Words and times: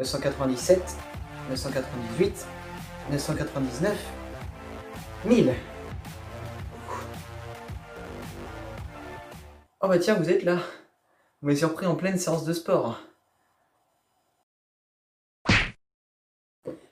997, 0.00 0.96
998, 1.50 2.46
999, 3.10 3.98
1000. 5.26 5.54
Oh 9.82 9.88
bah 9.88 9.98
tiens, 9.98 10.14
vous 10.14 10.30
êtes 10.30 10.42
là. 10.44 10.56
Vous 10.56 11.48
m'avez 11.48 11.58
surpris 11.58 11.84
en 11.84 11.96
pleine 11.96 12.18
séance 12.18 12.46
de 12.46 12.54
sport. 12.54 13.02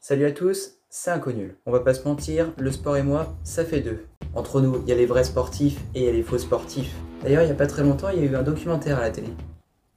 Salut 0.00 0.24
à 0.24 0.32
tous, 0.32 0.72
c'est 0.88 1.10
Inconnu. 1.10 1.58
On 1.66 1.72
va 1.72 1.80
pas 1.80 1.92
se 1.92 2.04
mentir, 2.08 2.54
le 2.56 2.72
sport 2.72 2.96
et 2.96 3.02
moi, 3.02 3.36
ça 3.44 3.66
fait 3.66 3.80
deux. 3.80 4.06
Entre 4.34 4.62
nous, 4.62 4.80
il 4.82 4.88
y 4.88 4.92
a 4.92 4.96
les 4.96 5.06
vrais 5.06 5.24
sportifs 5.24 5.78
et 5.94 6.00
il 6.00 6.04
y 6.04 6.08
a 6.08 6.12
les 6.12 6.22
faux 6.22 6.38
sportifs. 6.38 6.94
D'ailleurs, 7.22 7.42
il 7.42 7.48
y 7.48 7.52
a 7.52 7.54
pas 7.54 7.66
très 7.66 7.82
longtemps, 7.82 8.08
il 8.08 8.24
y 8.24 8.26
a 8.26 8.30
eu 8.30 8.36
un 8.36 8.42
documentaire 8.42 8.96
à 8.96 9.02
la 9.02 9.10
télé. 9.10 9.28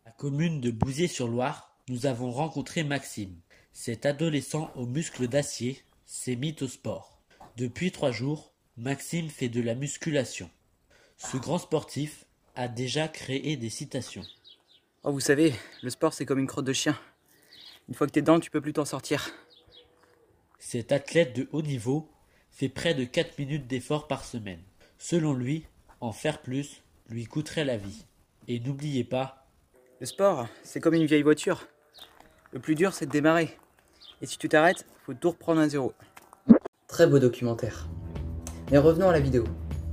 La 0.06 0.12
commune 0.12 0.60
de 0.60 0.72
Bouziers-sur-Loire, 0.72 1.67
nous 1.90 2.06
avons 2.06 2.32
rencontré 2.32 2.84
Maxime. 2.84 3.36
Cet 3.72 4.06
adolescent 4.06 4.72
aux 4.76 4.86
muscles 4.86 5.28
d'acier 5.28 5.84
s'est 6.06 6.36
mis 6.36 6.56
au 6.62 6.68
sport. 6.68 7.22
Depuis 7.56 7.92
trois 7.92 8.12
jours, 8.12 8.54
Maxime 8.76 9.30
fait 9.30 9.50
de 9.50 9.62
la 9.62 9.74
musculation. 9.74 10.50
Ce 11.18 11.38
grand 11.38 11.58
sportif 11.58 12.26
a 12.56 12.68
déjà 12.68 13.08
créé 13.08 13.56
des 13.56 13.70
citations. 13.70 14.24
Oh, 15.04 15.12
vous 15.12 15.20
savez, 15.20 15.54
le 15.82 15.90
sport 15.90 16.14
c'est 16.14 16.26
comme 16.26 16.40
une 16.40 16.48
crotte 16.48 16.66
de 16.66 16.74
chien. 16.74 17.00
Une 17.88 17.96
fois 17.96 18.06
que 18.06 18.12
t'es 18.12 18.22
dedans, 18.22 18.40
tu 18.40 18.52
peux 18.52 18.62
plus 18.62 18.74
t'en 18.74 18.86
sortir. 18.86 19.32
Cet 20.60 20.92
athlète 20.92 21.36
de 21.36 21.48
haut 21.54 21.62
niveau 21.62 22.12
fait 22.52 22.70
près 22.70 22.94
de 22.96 23.06
4 23.06 23.40
minutes 23.40 23.68
d'effort 23.68 24.08
par 24.08 24.26
semaine. 24.26 24.62
Selon 24.98 25.34
lui, 25.34 25.66
en 26.02 26.12
faire 26.12 26.42
plus 26.42 26.84
lui 27.10 27.26
coûterait 27.26 27.64
la 27.64 27.78
vie. 27.78 28.06
Et 28.50 28.60
n'oubliez 28.60 29.04
pas, 29.04 29.48
Le 30.00 30.06
sport, 30.06 30.48
c'est 30.64 30.80
comme 30.80 30.94
une 30.94 31.06
vieille 31.06 31.24
voiture. 31.24 31.68
Le 32.54 32.60
plus 32.60 32.76
dur, 32.76 32.94
c'est 32.94 33.06
de 33.06 33.12
démarrer. 33.12 33.58
Et 34.22 34.26
si 34.26 34.38
tu 34.38 34.48
t'arrêtes, 34.48 34.86
faut 35.06 35.14
tout 35.14 35.32
reprendre 35.32 35.60
à 35.60 35.68
zéro. 35.68 35.94
Très 36.88 37.06
beau 37.06 37.20
documentaire. 37.20 37.88
Mais 38.72 38.78
revenons 38.78 39.10
à 39.10 39.12
la 39.12 39.20
vidéo. 39.20 39.44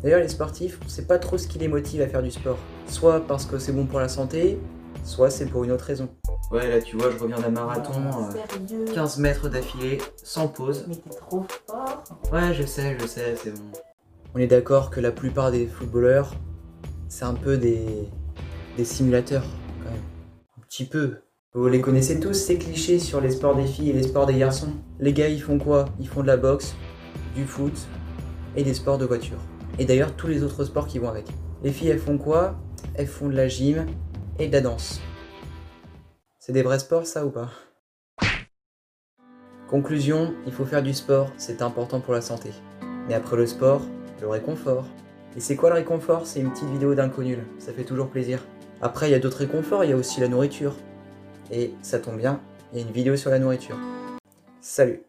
D'ailleurs, 0.03 0.21
les 0.21 0.29
sportifs, 0.29 0.79
on 0.85 0.89
sait 0.89 1.07
pas 1.07 1.19
trop 1.19 1.37
ce 1.37 1.49
qui 1.49 1.59
les 1.59 1.67
motive 1.67 2.01
à 2.03 2.07
faire 2.07 2.23
du 2.23 2.31
sport. 2.31 2.59
Soit 2.87 3.27
parce 3.27 3.45
que 3.45 3.59
c'est 3.59 3.73
bon 3.73 3.87
pour 3.87 3.99
la 3.99 4.09
santé, 4.09 4.59
soit 5.05 5.31
c'est 5.31 5.47
pour 5.47 5.65
une 5.65 5.73
autre 5.73 5.85
raison. 5.85 6.09
Ouais, 6.53 6.69
là, 6.69 6.81
tu 6.81 6.97
vois, 6.97 7.11
je 7.11 7.19
reviens 7.19 7.41
d'un 7.41 7.51
marathon, 7.51 7.93
euh, 7.93 8.31
Sérieux 8.31 8.85
15 8.95 9.19
mètres 9.19 9.49
d'affilée, 9.49 9.99
sans 10.23 10.47
pause. 10.47 10.85
Mais 10.87 10.95
t'es 10.95 11.11
trop 11.11 11.47
fort. 11.67 12.05
Ouais, 12.33 12.55
je 12.55 12.65
sais, 12.65 12.97
je 13.01 13.07
sais, 13.07 13.35
c'est 13.37 13.51
bon. 13.51 13.73
On 14.35 14.39
est 14.39 14.47
d'accord 14.47 14.91
que 14.91 15.01
la 15.01 15.11
plupart 15.11 15.51
des 15.51 15.67
footballeurs, 15.67 16.35
c'est 17.09 17.25
un 17.25 17.35
peu 17.35 17.57
des, 17.57 18.09
des 18.77 18.85
simulateurs, 18.85 19.45
quand 19.83 19.91
même. 19.91 20.03
Un 20.59 20.63
petit 20.69 20.85
peu. 20.85 21.17
Vous 21.57 21.69
les 21.69 21.81
connaissez 21.81 22.19
tous, 22.19 22.35
ces 22.35 22.59
clichés 22.59 22.99
sur 22.99 23.21
les 23.21 23.31
sports 23.31 23.55
des 23.55 23.65
filles 23.65 23.91
et 23.91 23.93
les 23.93 24.03
sports 24.03 24.27
des 24.27 24.37
garçons? 24.37 24.73
Les 24.99 25.13
gars, 25.13 25.29
ils 25.29 25.41
font 25.41 25.57
quoi? 25.57 25.85
Ils 26.01 26.09
font 26.09 26.23
de 26.23 26.27
la 26.27 26.37
boxe, 26.37 26.75
du 27.37 27.45
foot 27.45 27.73
et 28.57 28.65
des 28.65 28.75
sports 28.75 28.99
de 28.99 29.05
voiture. 29.05 29.39
Et 29.79 29.85
d'ailleurs, 29.85 30.17
tous 30.17 30.27
les 30.27 30.43
autres 30.43 30.65
sports 30.65 30.89
qui 30.89 30.99
vont 30.99 31.09
avec. 31.09 31.27
Les 31.63 31.71
filles, 31.71 31.91
elles 31.91 32.01
font 32.01 32.19
quoi? 32.19 32.57
Elles 32.97 33.07
font 33.07 33.29
de 33.29 33.37
la 33.37 33.47
gym 33.47 33.87
et 34.41 34.49
de 34.49 34.53
la 34.53 34.63
danse. 34.63 35.01
C'est 36.41 36.51
des 36.51 36.63
vrais 36.63 36.81
sports, 36.81 37.07
ça 37.07 37.25
ou 37.25 37.31
pas? 37.31 37.51
Conclusion, 39.71 40.35
il 40.49 40.53
faut 40.53 40.65
faire 40.65 40.83
du 40.83 40.93
sport, 40.93 41.31
c'est 41.37 41.63
important 41.63 42.01
pour 42.01 42.15
la 42.15 42.21
santé. 42.21 42.51
Mais 43.07 43.15
après 43.15 43.37
le 43.37 43.47
sport, 43.47 43.83
le 44.21 44.27
réconfort. 44.27 44.87
Et 45.37 45.41
c'est 45.41 45.55
quoi 45.55 45.69
le 45.69 45.77
réconfort? 45.77 46.27
C'est 46.27 46.41
une 46.41 46.51
petite 46.51 46.71
vidéo 46.71 46.97
d'inconnu, 46.97 47.39
ça 47.61 47.73
fait 47.73 47.85
toujours 47.85 48.09
plaisir. 48.09 48.45
Après, 48.83 49.09
il 49.09 49.13
y 49.13 49.15
a 49.15 49.21
d'autres 49.21 49.39
réconforts, 49.39 49.85
il 49.85 49.91
y 49.91 49.93
a 49.93 49.97
aussi 49.97 50.21
la 50.21 50.27
nourriture. 50.27 50.75
Et 51.51 51.73
ça 51.83 51.99
tombe 51.99 52.17
bien, 52.17 52.41
il 52.73 52.79
y 52.79 52.83
a 52.83 52.87
une 52.87 52.93
vidéo 52.93 53.17
sur 53.17 53.31
la 53.31 53.39
nourriture. 53.39 53.77
Salut 54.61 55.03